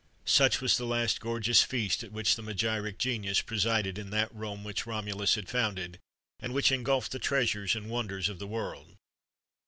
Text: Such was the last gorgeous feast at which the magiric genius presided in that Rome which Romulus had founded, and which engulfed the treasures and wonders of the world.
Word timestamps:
Such 0.25 0.61
was 0.61 0.77
the 0.79 0.87
last 0.87 1.19
gorgeous 1.21 1.61
feast 1.61 2.01
at 2.03 2.11
which 2.11 2.35
the 2.35 2.41
magiric 2.41 2.97
genius 2.97 3.39
presided 3.41 3.99
in 3.99 4.09
that 4.09 4.33
Rome 4.33 4.63
which 4.63 4.87
Romulus 4.87 5.35
had 5.35 5.47
founded, 5.47 5.99
and 6.39 6.55
which 6.55 6.71
engulfed 6.71 7.11
the 7.11 7.19
treasures 7.19 7.75
and 7.75 7.87
wonders 7.87 8.27
of 8.27 8.39
the 8.39 8.47
world. 8.47 8.95